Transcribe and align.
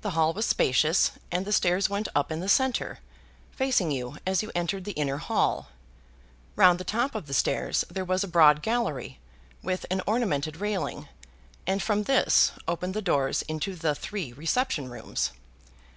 The 0.00 0.10
hall 0.10 0.32
was 0.32 0.44
spacious, 0.44 1.12
and 1.30 1.44
the 1.44 1.52
stairs 1.52 1.88
went 1.88 2.08
up 2.16 2.32
in 2.32 2.40
the 2.40 2.48
centre, 2.48 2.98
facing 3.52 3.92
you 3.92 4.16
as 4.26 4.42
you 4.42 4.50
entered 4.56 4.82
the 4.84 4.90
inner 4.98 5.18
hall. 5.18 5.68
Round 6.56 6.80
the 6.80 6.82
top 6.82 7.14
of 7.14 7.28
the 7.28 7.32
stairs 7.32 7.84
there 7.88 8.04
was 8.04 8.24
a 8.24 8.26
broad 8.26 8.60
gallery, 8.60 9.20
with 9.62 9.86
an 9.88 10.02
ornamented 10.04 10.56
railing, 10.56 11.08
and 11.64 11.80
from 11.80 12.02
this 12.02 12.50
opened 12.66 12.94
the 12.94 13.00
doors 13.00 13.42
into 13.42 13.76
the 13.76 13.94
three 13.94 14.32
reception 14.32 14.90
rooms. 14.90 15.30